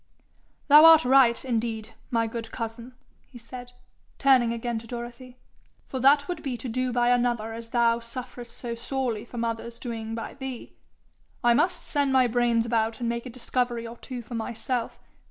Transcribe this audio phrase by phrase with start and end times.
[0.67, 2.95] 'Thou art right, indeed, my good cousin!'
[3.27, 3.73] he said,
[4.17, 5.37] turning again to Dorothy;
[5.87, 9.77] 'for that would be to do by another as thou sufferest so sorely from others
[9.77, 10.73] doing by thee.
[11.43, 14.97] I must send my brains about and make a discovery or two for myself.